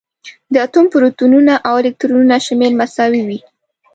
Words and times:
د 0.53 0.55
اتوم 0.65 0.85
پروتونونه 0.93 1.53
او 1.67 1.73
الکترونونه 1.81 2.37
شمېر 2.47 2.71
مساوي 2.79 3.21
وي. 3.27 3.39